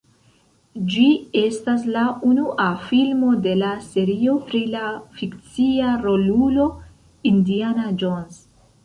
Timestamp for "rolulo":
6.07-6.67